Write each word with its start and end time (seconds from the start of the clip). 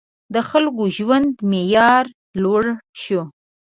•د 0.33 0.35
خلکو 0.49 0.83
د 0.89 0.93
ژوند 0.97 1.31
معیار 1.51 2.05
لوړ 2.41 2.63
شو. 3.01 3.21